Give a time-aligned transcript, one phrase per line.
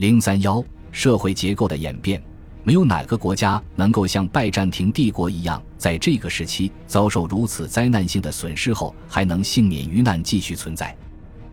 [0.00, 2.22] 零三幺社会结构的演变，
[2.64, 10.96] 没有哪个国家能够像拜占庭帝国一样，在这个时期遭受如此灾难性的损失后，还能幸免于难继续存在。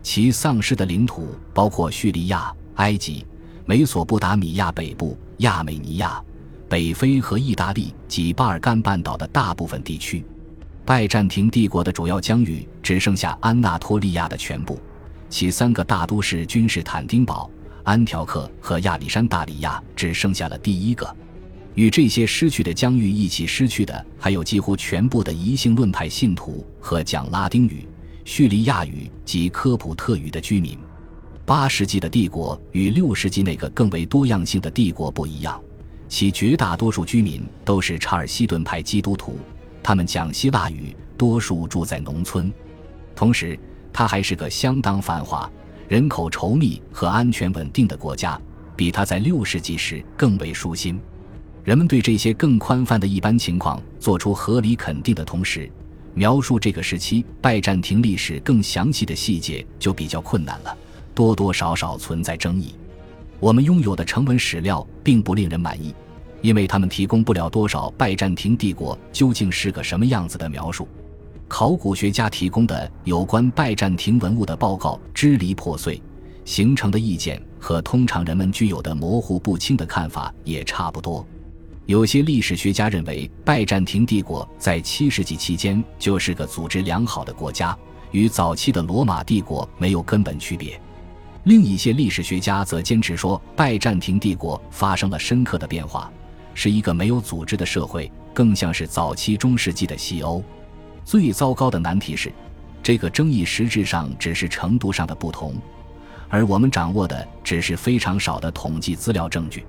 [0.02, 3.22] 其丧失的领土包括叙利亚、埃及、
[3.66, 6.18] 美索不达米亚北部、亚美尼亚、
[6.70, 10.24] 北非和意大利及巴尔干半岛的大部分地区。
[10.86, 14.80] 拜占庭帝国的主要疆域只剩下安纳托利亚的全部，
[15.28, 17.50] 其三个大都市君士坦丁堡、
[17.84, 21.16] 安条克和亚历山大里亚只剩下了第一个。
[21.74, 27.86] 与这些失去的疆域一起失去的，还有几乎全部的异性论派信徒和讲拉丁语。
[28.24, 30.76] 叙利亚语及科普特语的居民，
[31.46, 35.58] 八世纪的帝国与六世纪那个更为多样性的帝国不一样，
[36.08, 39.38] 其绝大多数居民都是查尔西顿派基督徒，
[39.82, 42.52] 他们讲希腊语，多数住在农村。
[43.16, 43.58] 同时，
[43.92, 45.50] 它还是个相当繁华、
[45.88, 48.38] 人口稠密和安全稳定的国家，
[48.76, 51.00] 比它在六世纪时更为舒心。
[51.64, 55.70] 人们对这些更宽泛的一般情况做出合理肯定的同时。
[56.12, 60.76] 描述这个时期拜占庭历史更详细的细节就比较困难了，
[61.14, 62.74] 多多少少存在争议。
[63.40, 65.94] 我们拥有的成文史料并不令人满意，
[66.42, 70.86] 因为他们提供不了多少拜占庭帝国究竟是个什么样子的描述。
[71.48, 76.00] 考古学家提供的有关拜占庭文物的报告支离破碎，
[76.44, 81.26] 形成的意见和通常人们具有的模糊不清的看法也差不多。
[81.86, 87.76] 有些历史学家认为，拜占庭帝国在七世纪期间就是个组织良好的国家，
[88.10, 90.78] 与早期的罗马帝国没有根本区别。
[91.44, 96.12] 另一些历史学家则坚持说，拜占庭帝国发生了深刻的变化，
[96.52, 100.44] 是一个没有组织的社会，更像是早期中世纪的西欧。
[101.08, 102.30] 最糟糕的难题是，
[102.82, 105.54] 这个争议实质上只是程度上的不同，
[106.28, 109.64] 而我们掌握的只是非常少的统计资料证据。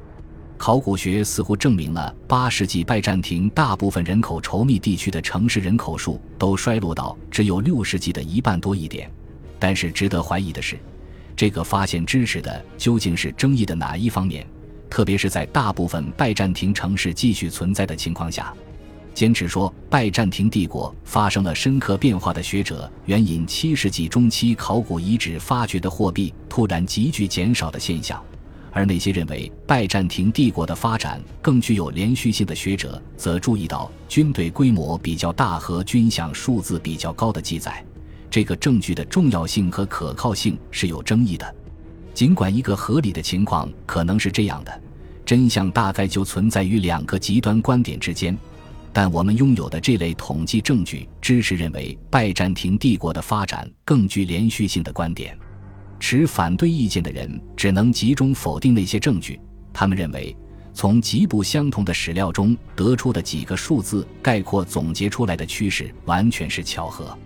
[0.57, 9.09] 考古学似乎证明了八世纪拜占庭大部分人口稠密地区的城市人口数都衰落到只有六世纪的一半多一点。
[9.57, 10.77] 但是值得怀疑的是，
[11.37, 14.45] 这个发现支持的究竟是争议的哪一方面？
[14.89, 18.53] 特别是在大部分拜占庭城市继续存在的情况下，
[19.19, 28.23] 坚持说拜占庭帝国发生了深刻变化的学者援引七世纪中期考古遗址发掘的货币突然急剧减少的现象。
[28.71, 37.83] 而那些认为拜占庭帝国的发展更具有连续性的学者，则注意到军队规模比较大和军饷数字比较高的记载。
[38.31, 41.55] 这个证据的重要性和可靠性是有争议的。
[42.13, 44.81] 尽管一个合理的情况可能是这样的，
[45.25, 48.37] 真相大概就存在于两个极端观点之间。
[48.91, 55.37] 但我们拥有的这类统计证据支持认为拜占庭帝国的发展更具连续性的观点。
[55.99, 59.39] 持反对意见的人只能集中否定那些证据。
[59.71, 60.35] 他们认为，
[60.73, 67.17] 从极不相同的史料中得出的几个数字概括总结出来的趋势完全是巧合。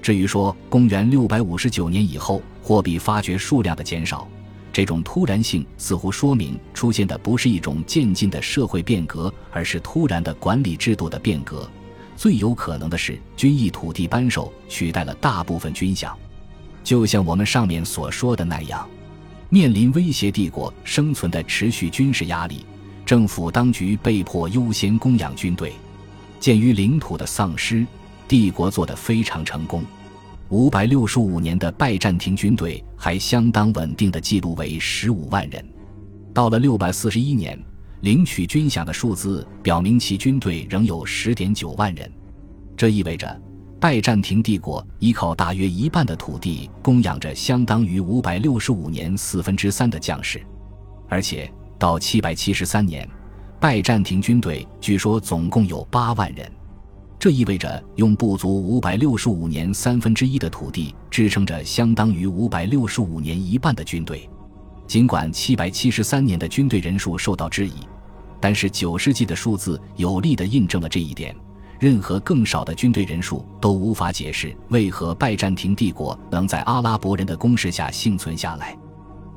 [0.00, 4.28] 至于说公元六百五十九年以后货币发掘数量的减少，
[4.72, 11.68] 这种突然性似乎说明出现的不是一种渐进的社会变革，而是突然的管理制度的变革。
[12.16, 16.12] 最有可能的是，军役土地扳手取代了大部分军饷。
[16.82, 18.88] 就像我们上面所说的那样，
[19.50, 22.64] 面临威胁帝国生存的持续军事压力，
[23.04, 25.72] 政府当局被迫优先供养军队。
[26.40, 27.86] 鉴于领土的丧失，
[28.26, 29.84] 帝国做得非常成功。
[30.52, 35.66] 五百六十五年的拜占庭军队还相当稳定的记录为十五万人。
[36.34, 37.58] 到了六百四十一年，
[38.02, 42.12] 领取军饷的数字表明其军队仍有十点九万人。
[42.76, 43.40] 这意味着。
[43.80, 50.40] 拜占庭帝国依靠大约一半的土地供养着相当于五百六十五年四分之三的将士，
[51.08, 53.08] 而且到七百七十三年，
[53.58, 56.46] 拜占庭军队据说总共有八万人。
[57.22, 64.28] 这意味着用不足五百六十五年三分之一的土地支撑着相当于五百六十五年一半的军队。
[64.88, 67.74] 尽管七百七十三年的军队人数受到质疑，
[68.40, 71.32] 但是九世纪的数字有力地印证了这一点。
[71.78, 78.76] 任何更少的军队人数都无法解释为何拜占庭帝国能在阿拉伯人的攻势下幸存下来。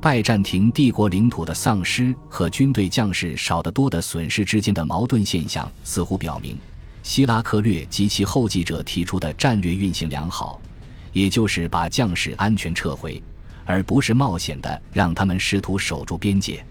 [0.00, 6.58] 拜占庭帝国领土的丧失和军队将士少得多的损失之间的矛盾现象，似乎表明
[7.06, 10.60] 希拉克略及其后继者提出的战略运行良好，
[11.12, 13.22] 也就是把将士安全撤回，
[13.64, 16.66] 而不是冒险的让他们试图守住边界。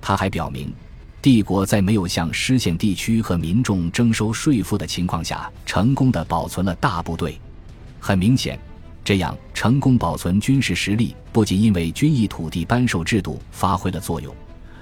[0.00, 0.72] 他还表明。
[1.20, 7.40] 帝国在没有向失陷地区和民众征收税赋的情况下，成功的保存了大部队。
[7.98, 8.56] 很明显，
[9.04, 14.32] 这样成功保存军事实力，不仅因为军役土地颁授制度发挥了作用，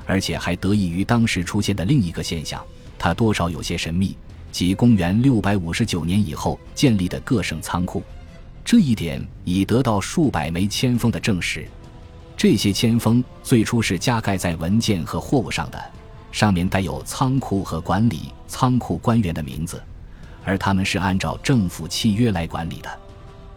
[0.05, 2.63] 而且还得益于当时出现的另一个现象，
[2.99, 4.15] 它多少有些神秘，
[4.51, 8.03] 即公元六百五十九年以后建立的各省仓库。
[8.65, 11.67] 这一点已得到数百枚签封的证实。
[12.37, 15.83] 这些签封最初是加盖在文件和货物上的，
[16.33, 19.83] 上面带有仓库和管理仓库官员的名字，
[20.45, 22.89] 而他们是按照政府契约来管理的。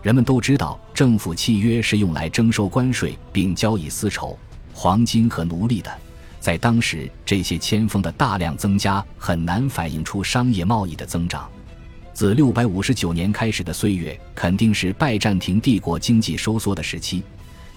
[0.02, 4.38] 人们都知道，政府契约是用来征收关税并交易丝绸、
[4.74, 5.90] 黄金和奴隶的。
[6.44, 11.50] 在当时，这些签封的大量增加很难反映出商业贸易的增长。
[12.14, 17.24] 自六百五十九年开始的岁月，肯定是拜占庭帝国经济收缩的时期。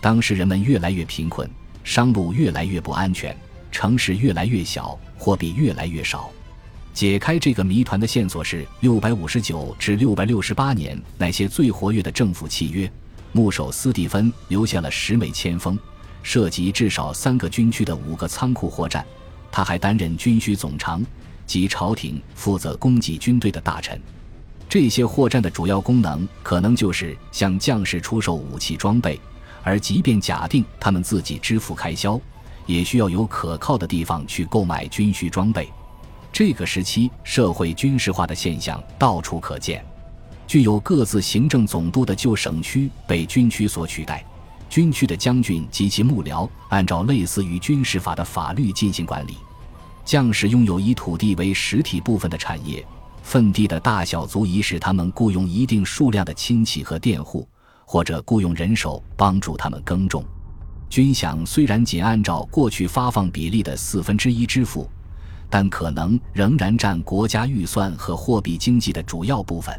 [0.01, 1.49] 当时人们越来越贫困，
[1.85, 3.37] 商路越来越不安全，
[3.71, 6.29] 城市越来越小，货币越来越少。
[6.93, 12.91] 解开这个谜团的线索是六百五十九至六百六十八年那些最活跃的政府契约。
[13.31, 15.79] 牧首斯蒂芬留下了十枚签封，
[16.29, 19.07] 涉及至少三个军区的五个仓库货站。
[19.53, 21.01] 他还担任军需总长，
[21.47, 23.99] 及朝廷负责供给军队的大臣。
[24.69, 29.21] 这些货站的主要功能可能就是向将士出售武器装备。
[29.63, 32.21] 而即便假定他们自己支付开销，
[32.67, 35.69] 也需要有可靠的地方去购买军需装备。
[36.33, 39.85] 这个时期社会军事化的现象到处可见。
[40.49, 44.25] 具有各自行政总督的旧省区被军区所取代，
[44.69, 49.37] 军区的将军及其幕僚按照类似于军事法的法律进行管理。
[50.05, 52.87] 将士拥有以土地为实体部分的产业，
[53.23, 57.49] 份地的大小足以使他们雇佣一定数量的亲戚和佃户。
[57.89, 60.25] 或者雇佣人手帮助他们耕种，
[60.91, 64.91] 军饷虽然仅按照过去发放比例的四分之一支付，
[65.49, 69.73] 但可能仍然占国家预算和货币经济的主要部分。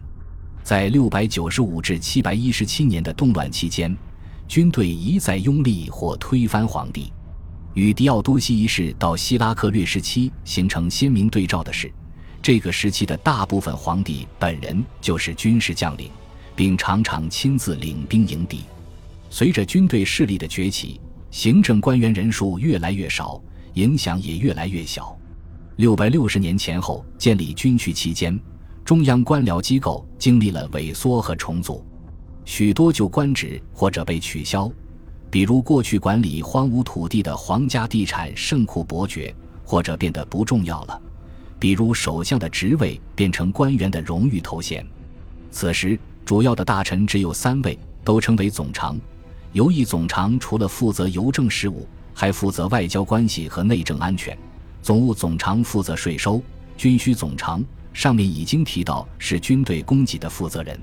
[0.63, 3.93] 在六百九十五至七百一十七年的动乱期间，
[4.47, 7.11] 军队一再拥立或推翻皇帝。
[7.73, 11.91] 与狄奥多西一世到希拉克略时期形成鲜明对照的是，
[12.41, 16.09] 这个时期的大部分皇帝本人就是军事将领。
[16.57, 18.61] 并常常亲自领兵迎敌。
[19.29, 20.99] 随着军队势力的崛起，
[21.29, 23.39] 行政官员人数越来越少，
[23.75, 25.15] 影响也越来越小。
[25.75, 28.38] 六百六十年前后建立军区期间，
[28.83, 31.85] 中央官僚机构经历了萎缩和重组，
[32.47, 34.71] 许多旧官职或者被取消，
[35.29, 39.35] 比如过去管理荒芜土地的皇家地产圣库伯爵，
[39.65, 40.99] 或者变得不重要了，
[41.59, 44.83] 比如首相的职位变成官员的荣誉头衔。
[45.51, 45.99] 此时。
[46.25, 48.99] 主要的大臣只有三位，都称为总长。
[49.53, 54.38] 游艺总长除了负责邮政事务，还负责外交关系和内政安全。
[54.81, 56.44] 总务总长负责税收。
[56.75, 57.63] 军需总长
[57.94, 60.77] 上面已经提到是军队供给的负责人。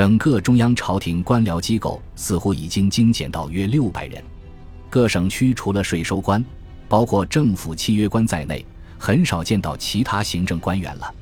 [0.00, 4.24] 整个中央朝廷官僚机构似乎已经精简到约六百人。
[4.88, 6.42] 各省区除了税收官，
[6.88, 8.64] 包括政府契约官在内，
[8.96, 11.14] 很少见到其他行政官员了。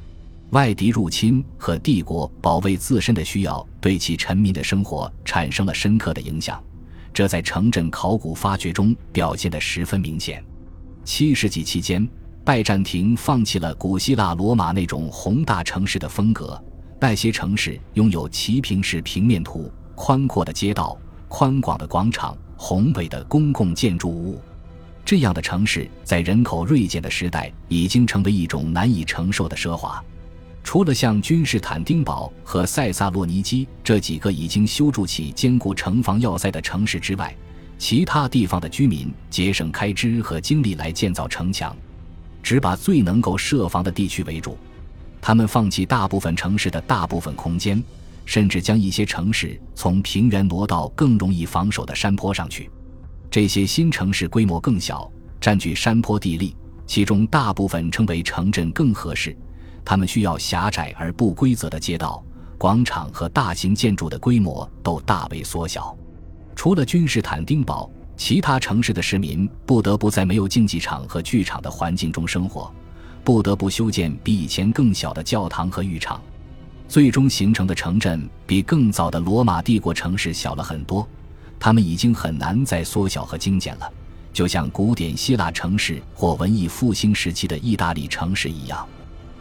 [0.51, 6.63] 外敌入侵和帝国保卫自身的需要，对其臣民的生活产生了深刻的影响，
[7.13, 10.41] 这在城镇考古发掘中表现得十分明显。
[11.03, 12.09] 七世纪期间，
[12.45, 16.63] 拜占庭放弃了古希腊罗马那种宏大城市的风格，
[17.01, 20.99] 那些城市拥有齐平式平面图、宽阔的街道、
[21.29, 24.41] 宽广的广场、宏伟的公共建筑物。
[25.05, 30.03] 这样的城市在人口锐减的时代，已经成为一种难以承受的奢华。
[30.65, 37.35] 除了像君士坦丁堡和塞萨洛尼基这几个已经修筑起坚固城防要塞的城市之外，
[37.79, 41.75] 其他地方的居民节省开支和精力来建造城墙，
[42.43, 44.59] 只把最能够设防的地区为主。
[45.21, 47.83] 他们放弃大部分城市的大部分空间，
[48.25, 52.71] 甚至将一些城市从平原挪到更容易防守的山坡上去。
[53.31, 55.11] 这些新城市规模更小，
[55.41, 56.57] 占据山坡地利，
[56.87, 59.37] 其中大部分称为城镇更合适。
[59.85, 62.23] 他们需要狭窄而不规则的街道、
[62.57, 65.97] 广场和大型建筑的规模都大为缩小。
[66.55, 72.73] 除了君士坦丁堡，其他城市的市民不得不在没有竞技场和剧场的环境中生活，
[73.29, 76.19] 不得不修建比以前更小的教堂和浴场。
[76.89, 81.07] 最终形成的城镇比更早的罗马帝国城市小了很多，
[81.61, 83.93] 他们已经很难再缩小和精简了，
[84.33, 88.89] 就像古典希腊城市或文艺复兴时期的意大利城市一样。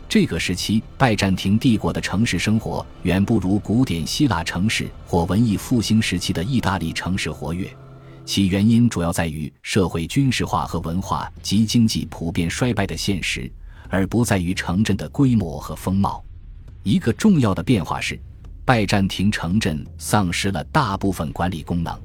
[0.10, 7.74] 这个时期，拜占庭帝国的城市生活远不如古典希腊城市或文艺复兴时期的意大利城市活跃。
[8.26, 13.50] 其原因主要在于社会军事化和文化及经济普遍衰败的现实，
[13.90, 16.24] 而不在于城镇的规模和风貌。
[16.84, 18.20] 一个重要的变化是，
[18.64, 21.98] 拜占庭城镇丧失了大部分管理功能，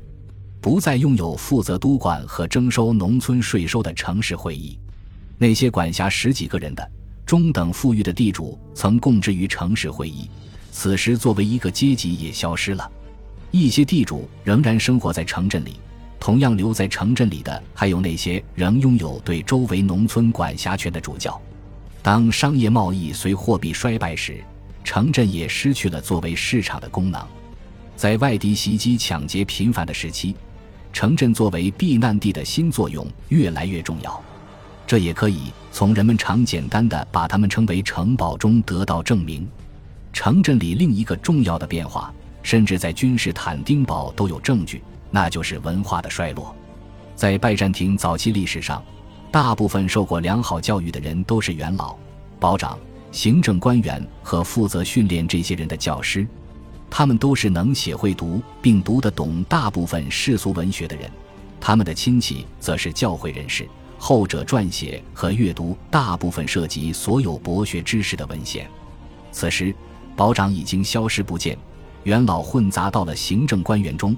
[0.60, 4.78] 不再拥有负责督管和征收农村税收的城市会议。
[5.38, 6.90] 那些管辖十几个人的
[7.26, 10.28] 中等富裕的地主曾供职于城市会议，
[10.70, 12.90] 此时作为一个阶级也消失了。
[13.50, 15.76] 一些地主仍然生活在城镇里，
[16.18, 21.40] 同样留在城镇里的还有那些仍拥有对周围农村管辖权的主教。
[22.02, 24.42] 当商业贸易随货币衰败时，
[24.82, 27.24] 城镇也失去了作为市场的功能，
[27.94, 30.34] 在外敌袭击、抢劫频繁的时期，
[30.92, 34.20] 城镇作为避难地的新作用越来越重要。
[34.84, 39.48] 这也可以从人们常简单的把它们称为城堡中得到证明。
[40.12, 46.54] 城镇里另一个重要的变化，甚至在君士坦丁堡都有证据，那就是文化的衰落。
[47.14, 48.82] 在拜占庭早期历史上，
[49.32, 51.96] 大部分受过良好教育的人都是元老、
[52.38, 52.78] 保长。
[53.10, 56.26] 行政官员和负责训练这些人的教师，
[56.90, 61.10] 他们都是能写会读并读得懂大部分世俗文学的人。
[61.58, 63.66] 他们的亲戚则是教会人士，
[63.98, 68.66] 后者撰写和阅读大部分涉及所有博学知识的文献。
[69.30, 69.74] 此时，
[70.14, 71.56] 保长已经消失不见，
[72.04, 74.14] 元老混杂到了行政官员中，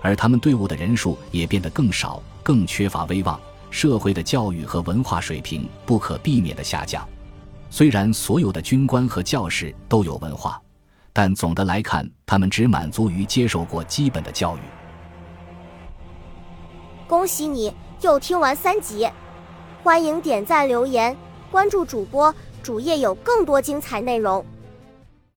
[0.00, 3.38] 而他们队伍的人数也变得更少，更缺乏威望。
[3.70, 7.06] 社会的教育和文化水平不可避免的下降。
[7.70, 10.60] 虽然所有的军官和教士都有文化，
[11.12, 14.60] 但总的来看，他们只满足于接受过基本的教育。
[17.06, 19.08] 恭喜你又听完三集，
[19.82, 21.16] 欢迎点赞、留言、
[21.50, 24.44] 关注主播，主页有更多精彩内容。